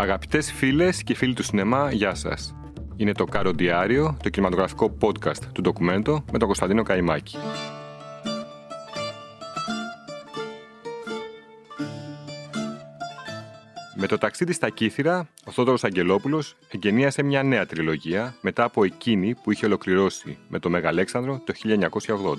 Αγαπητές 0.00 0.52
φίλες 0.52 1.02
και 1.02 1.14
φίλοι 1.14 1.34
του 1.34 1.42
σινεμά, 1.42 1.92
γεια 1.92 2.14
σας. 2.14 2.54
Είναι 2.96 3.12
το 3.12 3.24
Κάρο 3.24 3.52
Διάριο, 3.52 4.16
το 4.22 4.28
κινηματογραφικό 4.28 4.96
podcast 5.00 5.42
του 5.52 5.62
ντοκουμέντο 5.62 6.24
με 6.32 6.38
τον 6.38 6.46
Κωνσταντίνο 6.46 6.82
Καϊμάκη. 6.82 7.36
Με 13.96 14.06
το 14.06 14.18
ταξίδι 14.18 14.52
στα 14.52 14.70
Κύθυρα, 14.70 15.28
ο 15.44 15.50
Θόδωρος 15.50 15.84
Αγγελόπουλος 15.84 16.56
εγκαινίασε 16.70 17.22
μια 17.22 17.42
νέα 17.42 17.66
τριλογία 17.66 18.34
μετά 18.40 18.64
από 18.64 18.84
εκείνη 18.84 19.34
που 19.34 19.52
είχε 19.52 19.66
ολοκληρώσει 19.66 20.38
με 20.48 20.58
το 20.58 20.70
Μεγαλέξανδρο 20.70 21.42
το 21.44 21.52
1980. 21.52 22.36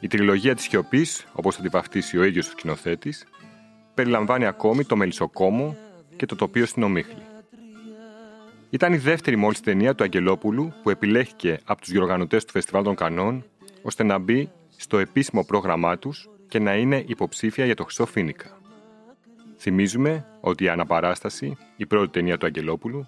Η 0.00 0.06
τριλογία 0.06 0.54
της 0.54 0.64
σιωπής, 0.64 1.26
όπως 1.32 1.56
θα 1.56 1.62
την 1.62 1.70
βαφτίσει 1.70 2.18
ο 2.18 2.24
ίδιος 2.24 2.48
ο 2.48 2.50
σκηνοθέτης, 2.50 3.26
περιλαμβάνει 3.94 4.46
ακόμη 4.46 4.84
το 4.84 4.96
Μελισσοκόμο 4.96 5.76
και 6.16 6.26
το 6.26 6.36
τοπίο 6.36 6.66
στην 6.66 6.82
Ομίχλη. 6.82 7.22
Ήταν 8.70 8.92
η 8.92 8.96
δεύτερη 8.96 9.36
μόλις 9.36 9.60
ταινία 9.60 9.94
του 9.94 10.04
Αγγελόπουλου 10.04 10.72
που 10.82 10.90
επιλέχθηκε 10.90 11.60
από 11.64 11.80
τους 11.80 11.90
διοργανωτές 11.90 12.44
του 12.44 12.52
Φεστιβάλ 12.52 12.82
των 12.82 12.94
Κανών 12.94 13.44
ώστε 13.82 14.02
να 14.02 14.18
μπει 14.18 14.50
στο 14.76 14.98
επίσημο 14.98 15.44
πρόγραμμά 15.44 15.98
τους 15.98 16.28
και 16.48 16.58
να 16.58 16.74
είναι 16.74 17.04
υποψήφια 17.06 17.64
για 17.64 17.74
το 17.74 17.84
Χρυσό 17.84 18.06
Φίνικα. 18.06 18.58
Θυμίζουμε 19.58 20.26
ότι 20.40 20.64
η 20.64 20.68
Αναπαράσταση, 20.68 21.56
η 21.76 21.86
πρώτη 21.86 22.10
ταινία 22.10 22.38
του 22.38 22.46
Αγγελόπουλου, 22.46 23.06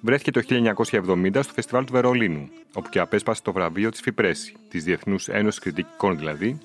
βρέθηκε 0.00 0.30
το 0.30 0.40
1970 0.48 1.42
στο 1.42 1.52
Φεστιβάλ 1.52 1.84
του 1.84 1.92
Βερολίνου, 1.92 2.48
όπου 2.72 2.88
και 2.88 2.98
απέσπασε 2.98 3.42
το 3.42 3.52
βραβείο 3.52 3.90
της 3.90 4.00
Φιπρέση, 4.00 4.56
της 4.68 4.84
Διεθνούς 4.84 5.28
Ένωσης 5.28 5.60
Κριτικών 5.60 6.18
δηλαδή, 6.18 6.58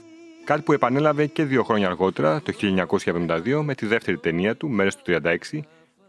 κάτι 0.46 0.62
που 0.62 0.74
επανέλαβε 0.74 1.26
και 1.26 1.44
δύο 1.44 1.64
χρόνια 1.64 1.88
αργότερα, 1.88 2.42
το 2.42 2.54
1972, 2.60 3.62
με 3.64 3.76
τη 3.76 3.86
δεύτερη 3.86 4.18
ταινία 4.18 4.56
του, 4.56 4.70
Μέρες 4.70 4.96
του 4.96 5.02
36, 5.52 5.60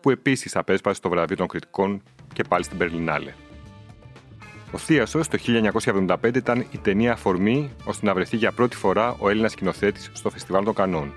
που 0.00 0.10
επίσης 0.10 0.56
απέσπασε 0.56 1.00
το 1.00 1.08
βραβείο 1.08 1.36
των 1.36 1.46
κριτικών 1.46 2.02
και 2.32 2.42
πάλι 2.48 2.64
στην 2.64 2.78
Περλινάλε. 2.78 3.32
Ο 4.72 4.78
Θίασο 4.78 5.20
το 5.30 5.38
1975 6.06 6.34
ήταν 6.34 6.66
η 6.70 6.78
ταινία 6.78 7.12
αφορμή 7.12 7.70
ώστε 7.84 8.06
να 8.06 8.14
βρεθεί 8.14 8.36
για 8.36 8.52
πρώτη 8.52 8.76
φορά 8.76 9.16
ο 9.18 9.28
Έλληνας 9.28 9.52
σκηνοθέτης 9.52 10.10
στο 10.12 10.30
Φεστιβάλ 10.30 10.64
των 10.64 10.74
Κανών. 10.74 11.12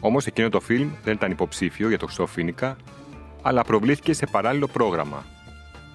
Όμως 0.00 0.26
εκείνο 0.26 0.48
το 0.48 0.60
φιλμ 0.60 0.90
δεν 1.04 1.14
ήταν 1.14 1.30
υποψήφιο 1.30 1.88
για 1.88 1.98
το 1.98 2.06
Χρυσό 2.06 2.26
Φίνικα, 2.26 2.76
αλλά 3.42 3.64
προβλήθηκε 3.64 4.12
σε 4.12 4.26
παράλληλο 4.26 4.66
πρόγραμμα. 4.66 5.24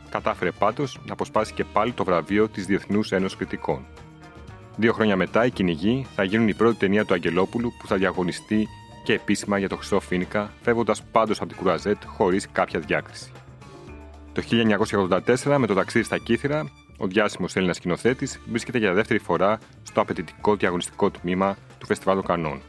Κατάφερε 0.09 0.51
πάντως 0.51 0.99
να 1.05 1.13
αποσπάσει 1.13 1.53
και 1.53 1.63
πάλι 1.63 1.91
το 1.91 2.03
βραβείο 2.03 2.47
της 2.47 2.65
Διεθνούς 2.65 3.11
Ένωσης 3.11 3.37
Κριτικών. 3.37 3.85
Δύο 4.75 4.93
χρόνια 4.93 5.15
μετά, 5.15 5.45
οι 5.45 5.51
κυνηγοί 5.51 6.05
θα 6.15 6.23
γίνουν 6.23 6.47
η 6.47 6.53
πρώτη 6.53 6.77
ταινία 6.77 7.05
του 7.05 7.13
Αγγελόπουλου 7.13 7.73
που 7.79 7.87
θα 7.87 7.95
διαγωνιστεί 7.95 8.67
και 9.03 9.13
επίσημα 9.13 9.57
για 9.57 9.69
το 9.69 9.75
Χρυσό 9.75 9.99
Φίνικα, 9.99 10.53
φεύγοντας 10.61 11.03
πάντως 11.03 11.37
από 11.39 11.47
την 11.47 11.57
Κουραζέτ 11.57 12.03
χωρίς 12.05 12.47
κάποια 12.51 12.79
διάκριση. 12.79 13.31
Το 14.33 14.41
1984, 14.41 15.57
με 15.57 15.67
το 15.67 15.73
ταξίδι 15.73 16.05
στα 16.05 16.17
Κύθυρα, 16.17 16.69
ο 16.97 17.07
διάσημος 17.07 17.55
Έλληνας 17.55 17.75
σκηνοθέτης 17.75 18.39
βρίσκεται 18.49 18.77
για 18.77 18.93
δεύτερη 18.93 19.19
φορά 19.19 19.59
στο 19.83 20.01
απαιτητικό 20.01 20.55
διαγωνιστικό 20.55 21.09
τμήμα 21.09 21.57
του 21.79 21.85
Φεστιβάλ 21.85 22.15
των 22.15 22.25
Κανών. 22.25 22.61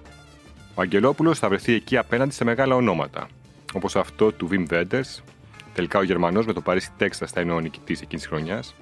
Ο 0.74 0.80
Αγγελόπουλος 0.80 1.38
θα 1.38 1.48
βρεθεί 1.48 1.72
εκεί 1.72 1.96
απέναντι 1.96 2.32
σε 2.32 2.44
μεγάλα 2.44 2.74
ονόματα, 2.74 3.28
όπως 3.72 3.96
αυτό 3.96 4.32
του 4.32 4.48
Wim 4.50 4.72
Wenders, 4.72 5.22
τελικά 5.74 5.98
ο 5.98 6.02
Γερμανός 6.02 6.46
με 6.46 6.52
το 6.52 6.60
Παρίσι 6.60 6.90
Τέξα 6.96 7.26
θα 7.26 7.40
είναι 7.40 7.52
ο 7.52 7.60
νικητής 7.60 8.00
εκείνης 8.00 8.22
της 8.22 8.32
χρονιάς, 8.32 8.74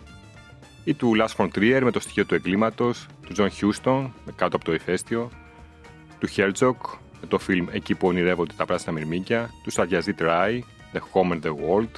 ή 0.85 0.95
του 0.95 1.13
Lars 1.17 1.37
von 1.37 1.49
Trier 1.55 1.81
με 1.83 1.91
το 1.91 2.01
στοιχείο 2.01 2.27
του 2.27 2.35
εγκλήματος, 2.35 3.07
του 3.27 3.35
John 3.37 3.49
Huston 3.49 4.11
με 4.25 4.33
κάτω 4.37 4.57
από 4.57 4.65
το 4.65 4.75
ηφαίστειο, 4.75 5.31
του 6.19 6.29
Herzog 6.37 6.99
με 7.21 7.27
το 7.29 7.39
φιλμ 7.39 7.67
Εκεί 7.71 7.95
που 7.95 8.07
ονειρεύονται 8.07 8.55
τα 8.57 8.65
πράσινα 8.65 8.93
μυρμήγκια, 8.93 9.51
του 9.63 9.71
Σαριαζίτ 9.71 10.21
Ράι, 10.21 10.65
The 10.93 10.99
Home 10.99 11.33
and 11.33 11.43
the 11.43 11.51
World, 11.51 11.91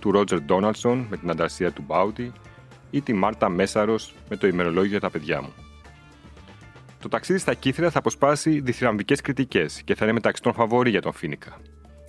του 0.00 0.12
Roger 0.14 0.38
Donaldson 0.48 1.04
με 1.10 1.16
την 1.16 1.30
ανταρσία 1.30 1.72
του 1.72 1.84
Μπάουτι 1.86 2.32
ή 2.90 3.00
τη 3.00 3.12
Μάρτα 3.12 3.48
Μέσαρος 3.48 4.14
με 4.28 4.36
το 4.36 4.46
ημερολόγιο 4.46 4.90
για 4.90 5.00
τα 5.00 5.10
παιδιά 5.10 5.42
μου. 5.42 5.52
Το 7.00 7.08
ταξίδι 7.08 7.38
στα 7.38 7.54
Κύθρα 7.54 7.90
θα 7.90 7.98
αποσπάσει 7.98 8.60
διθυραμβικές 8.60 9.20
κριτικές 9.20 9.82
και 9.82 9.94
θα 9.94 10.04
είναι 10.04 10.12
μεταξύ 10.12 10.42
των 10.42 10.52
φαβόρη 10.52 10.90
για 10.90 11.00
τον 11.00 11.12
Φίνικα. 11.12 11.60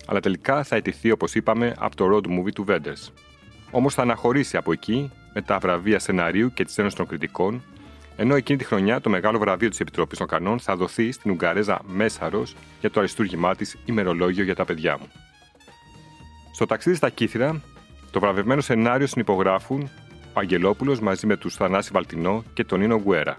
Αλλά 0.06 0.20
τελικά 0.20 0.62
θα 0.62 0.76
ετηθεί, 0.76 1.10
όπως 1.10 1.34
είπαμε, 1.34 1.74
από 1.78 1.96
το 1.96 2.08
road 2.12 2.26
movie 2.26 2.52
του 2.54 2.64
Wenders. 2.68 3.12
Όμως 3.70 3.94
θα 3.94 4.02
αναχωρήσει 4.02 4.56
από 4.56 4.72
εκεί 4.72 5.10
με 5.34 5.42
τα 5.42 5.58
βραβεία 5.58 5.98
σεναρίου 5.98 6.52
και 6.52 6.64
τη 6.64 6.74
Ένωσης 6.76 6.98
των 6.98 7.06
Κριτικών, 7.06 7.62
ενώ 8.16 8.34
εκείνη 8.34 8.58
τη 8.58 8.64
χρονιά 8.64 9.00
το 9.00 9.10
μεγάλο 9.10 9.38
βραβείο 9.38 9.68
της 9.68 9.80
Επιτροπής 9.80 10.18
των 10.18 10.26
Κανών 10.26 10.60
θα 10.60 10.76
δοθεί 10.76 11.12
στην 11.12 11.30
Ουγγαρέζα 11.30 11.80
Μέσαρος 11.86 12.54
για 12.80 12.90
το 12.90 13.00
αριστούργημά 13.00 13.54
της 13.56 13.76
ημερολόγιο 13.84 14.44
για 14.44 14.54
τα 14.54 14.64
παιδιά 14.64 14.98
μου. 14.98 15.06
Στο 16.54 16.66
ταξίδι 16.66 16.96
στα 16.96 17.10
Κύθρα, 17.10 17.60
το 18.10 18.20
βραβευμένο 18.20 18.60
σενάριο 18.60 19.06
συνυπογράφουν 19.06 19.90
ο 20.32 20.40
Αγγελόπουλος 20.40 21.00
μαζί 21.00 21.26
με 21.26 21.36
τους 21.36 21.54
Θανάση 21.54 21.90
Βαλτινό 21.92 22.44
και 22.54 22.64
τον 22.64 22.78
Νίνο 22.80 23.00
Γκουέρα. 23.00 23.36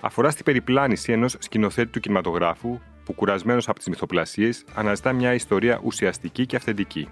Αφορά 0.00 0.30
στην 0.30 0.44
περιπλάνηση 0.44 1.12
ενός 1.12 1.36
σκηνοθέτη 1.38 1.90
του 1.90 2.00
κινηματογράφου 2.00 2.78
που 3.04 3.12
κουρασμένος 3.12 3.68
από 3.68 3.78
τις 3.78 3.88
μυθοπλασίες 3.88 4.64
αναζητά 4.74 5.12
μια 5.12 5.34
ιστορία 5.34 5.80
ουσιαστική 5.82 6.46
και 6.46 6.56
αυθεντική. 6.56 7.08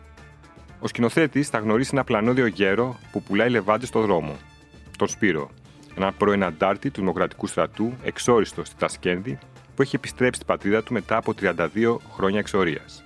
Ο 0.80 0.86
σκηνοθέτης 0.86 1.48
θα 1.48 1.58
γνωρίσει 1.58 1.90
ένα 1.92 2.04
πλανόδιο 2.04 2.46
γέρο 2.46 2.98
που 3.12 3.22
πουλάει 3.22 3.50
λεβάντες 3.50 3.88
στο 3.88 4.00
δρόμο, 4.00 4.36
τον 4.98 5.08
Σπύρο, 5.08 5.50
έναν 5.96 6.16
πρώην 6.16 6.44
αντάρτη 6.44 6.90
του 6.90 7.00
Δημοκρατικού 7.00 7.46
στρατού, 7.46 7.92
εξόριστο 8.02 8.64
στη 8.64 8.76
Τασκένδη, 8.76 9.38
που 9.74 9.82
έχει 9.82 9.96
επιστρέψει 9.96 10.34
στην 10.34 10.46
πατρίδα 10.46 10.82
του 10.82 10.92
μετά 10.92 11.16
από 11.16 11.34
32 11.40 11.96
χρόνια 12.12 12.38
εξορίας. 12.38 13.04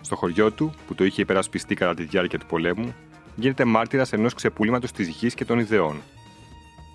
Στο 0.00 0.16
χωριό 0.16 0.50
του, 0.50 0.74
που 0.86 0.94
το 0.94 1.04
είχε 1.04 1.22
υπερασπιστεί 1.22 1.74
κατά 1.74 1.94
τη 1.94 2.04
διάρκεια 2.04 2.38
του 2.38 2.46
πολέμου, 2.46 2.94
γίνεται 3.34 3.64
μάρτυρας 3.64 4.12
ενός 4.12 4.34
ξεπούληματο 4.34 4.92
της 4.92 5.08
γης 5.08 5.34
και 5.34 5.44
των 5.44 5.58
ιδεών. 5.58 6.02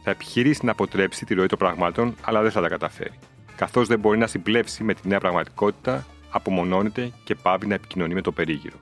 Θα 0.03 0.11
επιχειρήσει 0.11 0.65
να 0.65 0.71
αποτρέψει 0.71 1.25
τη 1.25 1.33
ροή 1.33 1.45
των 1.45 1.57
πραγμάτων, 1.57 2.15
αλλά 2.21 2.41
δεν 2.41 2.51
θα 2.51 2.61
τα 2.61 2.67
καταφέρει. 2.67 3.19
Καθώς 3.55 3.87
δεν 3.87 3.99
μπορεί 3.99 4.17
να 4.17 4.27
συμπλέψει 4.27 4.83
με 4.83 4.93
τη 4.93 5.07
νέα 5.07 5.19
πραγματικότητα, 5.19 6.05
απομονώνεται 6.29 7.11
και 7.23 7.35
πάβει 7.35 7.67
να 7.67 7.73
επικοινωνεί 7.73 8.13
με 8.13 8.21
το 8.21 8.31
περίγυρο. 8.31 8.75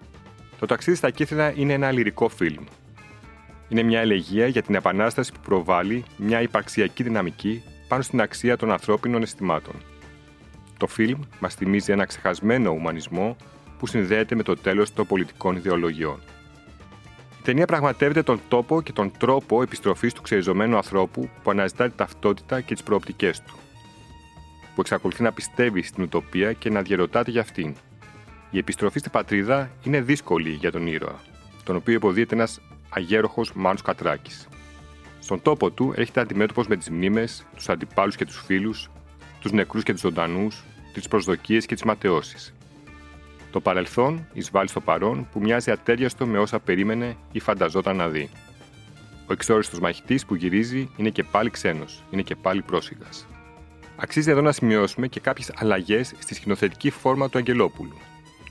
Το 0.60 0.66
ταξίδι 0.66 0.98
στα 0.98 1.10
κύθρα 1.10 1.54
είναι 1.56 1.74
ένα 1.74 1.92
λυρικό 1.92 2.30
φιλμ. 2.30 2.64
Είναι 3.70 3.84
μια 3.84 4.00
ελεγεία 4.00 4.48
για 4.48 4.62
την 4.62 4.76
επανάσταση 4.76 5.32
που 5.32 5.40
προβάλλει 5.40 6.04
μια 6.18 6.42
υπαρξιακή 6.42 7.04
δυναμική 7.04 7.64
πάνω 7.88 8.02
στην 8.02 8.22
αξία 8.22 8.58
των 8.58 8.72
ανθρώπινων 8.72 9.22
αισθημάτων. 9.22 9.74
Το 10.78 10.88
φιλμ 10.88 11.20
μας 11.40 11.56
θυμίζει 11.56 11.92
ένα 11.92 12.06
ξεχασμένο 12.06 12.72
ουμανισμό 12.72 13.36
που 13.80 13.88
συνδέεται 13.88 14.36
με 14.36 14.44
το 14.44 14.56
τέλος 14.56 14.94
των 14.94 15.08
πολιτικών 15.08 15.56
ιδεολογιών. 15.56 16.20
Η 17.40 17.42
ταινία 17.44 17.66
πραγματεύεται 17.66 18.24
τον 18.24 18.40
τόπο 18.48 18.82
και 18.82 18.92
τον 18.92 19.12
τρόπο 19.18 19.62
επιστροφής 19.62 20.14
του 20.14 20.22
ξεριζωμένου 20.22 20.76
ανθρώπου 20.76 21.30
που 21.44 21.52
αναζητά 21.52 21.90
τη 21.90 21.96
ταυτότητα 21.96 22.62
και 22.62 22.74
τις 22.74 22.84
προοπτικές 22.84 23.42
του. 23.42 23.54
Που 24.76 24.82
εξακολουθεί 24.82 25.24
να 25.24 25.32
πιστεύει 25.32 25.82
στην 25.82 26.04
ουτοπία 26.04 26.54
και 26.54 26.70
να 26.70 26.82
διαρωτάται 26.82 27.32
για 27.32 27.42
αυτήν. 27.42 27.76
Η 28.52 28.58
επιστροφή 28.58 29.00
στην 29.00 29.12
πατρίδα 29.12 29.72
είναι 29.84 30.02
δύσκολη 30.02 30.50
για 30.50 30.72
τον 30.72 30.88
ήρωα, 30.88 31.20
τον 31.64 31.76
οποίο 31.76 31.94
υποδίεται 31.94 32.36
ένας 32.36 32.62
αγέροχος 32.90 33.54
Μάνος 33.54 33.82
Κατράκης. 33.82 34.48
Στον 35.20 35.42
τόπο 35.42 35.72
του 35.72 35.94
έρχεται 35.96 36.20
αντιμέτωπος 36.20 36.68
με 36.68 36.76
τις 36.76 36.90
μνήμες, 36.90 37.46
τους 37.56 37.70
αντιπάλους 37.70 38.16
και 38.16 38.26
τους 38.26 38.42
φίλους, 38.46 38.90
τους 39.40 39.52
νεκρούς 39.52 39.84
και 39.84 39.92
τους 39.92 40.02
ζωντανούς, 40.02 40.64
τις 40.94 41.08
προσδοκίες 41.08 41.66
και 41.66 41.74
τις 41.74 41.84
ματαιώσεις. 41.84 42.54
Το 43.52 43.60
παρελθόν 43.60 44.28
εισβάλλει 44.34 44.68
στο 44.68 44.80
παρόν 44.80 45.28
που 45.32 45.40
μοιάζει 45.40 45.72
ατέριαστο 45.72 46.26
με 46.26 46.40
όσα 46.40 46.60
περίμενε 46.60 47.16
ή 47.32 47.40
φανταζόταν 47.40 47.96
να 47.96 48.10
δει. 48.10 48.30
Ο 49.28 49.34
εξόριστος 49.34 49.80
μαχητής 49.80 50.26
που 50.26 50.36
γυρίζει 50.36 50.90
είναι 50.98 51.10
και 51.10 51.24
πάλι 51.24 51.50
ξένος, 51.50 52.04
είναι 52.12 52.22
και 52.22 52.36
πάλι 52.36 52.62
πρόσφυγας. 52.62 53.28
Αξίζει 53.96 54.30
εδώ 54.30 54.42
να 54.42 54.52
σημειώσουμε 54.52 55.08
και 55.08 55.20
κάποιες 55.20 55.52
αλλαγές 55.56 56.14
στη 56.20 56.34
σκηνοθετική 56.34 56.90
φόρμα 56.90 57.30
του 57.30 57.38
Αγγελόπουλου, 57.38 57.98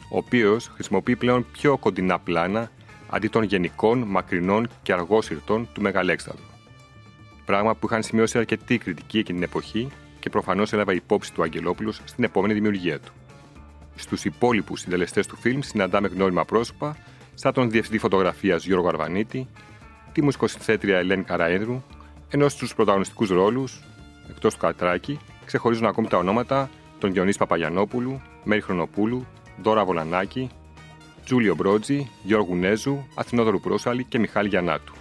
ο 0.08 0.16
οποίος 0.16 0.68
χρησιμοποιεί 0.74 1.16
πλέον 1.16 1.46
πιο 1.52 1.76
κοντινά 1.76 2.18
πλάνα 2.18 2.70
αντί 3.08 3.28
των 3.28 3.42
γενικών, 3.42 3.98
μακρινών 3.98 4.68
και 4.82 4.92
αργόσυρτων 4.92 5.68
του 5.72 5.80
Μεγαλέξανδρου. 5.80 6.44
Πράγμα 7.44 7.74
που 7.74 7.86
είχαν 7.86 8.02
σημειώσει 8.02 8.38
αρκετή 8.38 8.78
κριτική 8.78 9.18
εκείνη 9.18 9.38
την 9.38 9.48
εποχή 9.48 9.88
και 10.18 10.30
προφανώς 10.30 10.72
έλαβε 10.72 10.94
υπόψη 10.94 11.32
του 11.32 11.42
Αγγελόπουλος 11.42 12.00
στην 12.04 12.24
επόμενη 12.24 12.54
δημιουργία 12.54 12.98
του. 13.00 13.12
Στους 13.94 14.24
υπόλοιπους 14.24 14.80
συντελεστές 14.80 15.26
του 15.26 15.36
φιλμ 15.36 15.60
συναντάμε 15.60 16.08
γνώριμα 16.08 16.44
πρόσωπα, 16.44 16.96
σαν 17.34 17.52
τον 17.52 17.70
διευθυντή 17.70 17.98
φωτογραφίας 17.98 18.64
Γιώργο 18.64 18.88
Αρβανίτη, 18.88 19.48
τη 20.12 20.22
μουσικοσυνθέτρια 20.22 20.98
Ελένη 20.98 21.22
Καραένδρου, 21.22 21.82
ενώ 22.28 22.48
στους 22.48 22.74
πρωταγωνιστικούς 22.74 23.28
ρόλους, 23.28 23.82
εκτός 24.30 24.54
του 24.54 24.60
Κατράκη, 24.60 25.18
ξεχωρίζουν 25.44 25.86
ακόμη 25.86 26.08
τα 26.08 26.16
ονόματα 26.16 26.70
των 26.98 27.12
Διονύσης 27.12 27.38
Παπαγιανόπουλου, 27.38 28.20
Μέρη 28.44 28.60
Χρονοπούλου, 28.60 29.26
Δώρα 29.62 29.84
Βολανάκη, 29.84 30.50
Τζούλιο 31.24 31.54
Μπρότζι, 31.54 32.10
Γιώργου 32.22 32.54
Νέζου, 32.54 33.06
Αθηνόδωρου 33.14 33.60
Πρόσαλη 33.60 34.04
και 34.04 34.18
Μιχάλη 34.18 34.48
Γιαννάτου. 34.48 34.92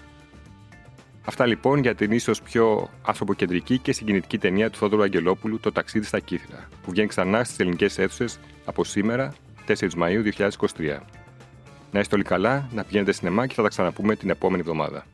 Αυτά 1.25 1.45
λοιπόν 1.45 1.80
για 1.80 1.95
την 1.95 2.12
ίσως 2.12 2.42
πιο 2.42 2.89
ανθρωποκεντρική 3.06 3.77
και 3.77 3.94
συγκινητική 3.94 4.38
ταινία 4.38 4.69
του 4.69 4.77
Θόδωρου 4.77 5.01
Αγγελόπουλου, 5.01 5.59
Το 5.59 5.71
ταξίδι 5.71 6.06
στα 6.06 6.19
Κύθρα, 6.19 6.69
που 6.83 6.92
βγαίνει 6.92 7.07
ξανά 7.07 7.44
στις 7.44 7.59
ελληνικές 7.59 7.98
αίθουσες 7.98 8.39
από 8.65 8.83
σήμερα, 8.83 9.33
4 9.68 9.94
Μαου 9.94 10.21
2023. 10.21 11.00
Να 11.92 12.00
είστε 12.00 12.15
όλοι 12.15 12.24
καλά, 12.24 12.69
να 12.74 12.83
πηγαίνετε 12.83 13.12
σινεμά 13.12 13.48
και 13.48 13.53
θα 13.53 13.62
τα 13.62 13.68
ξαναπούμε 13.68 14.15
την 14.15 14.30
επόμενη 14.30 14.62
εβδομάδα. 14.62 15.06